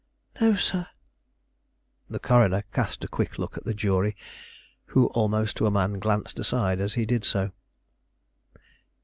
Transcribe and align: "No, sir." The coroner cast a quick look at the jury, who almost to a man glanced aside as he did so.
"No, 0.41 0.55
sir." 0.55 0.87
The 2.09 2.17
coroner 2.17 2.63
cast 2.73 3.03
a 3.03 3.07
quick 3.07 3.37
look 3.37 3.55
at 3.55 3.65
the 3.65 3.73
jury, 3.75 4.17
who 4.85 5.05
almost 5.09 5.57
to 5.57 5.67
a 5.67 5.69
man 5.71 5.99
glanced 5.99 6.39
aside 6.39 6.79
as 6.79 6.95
he 6.95 7.05
did 7.05 7.23
so. 7.23 7.51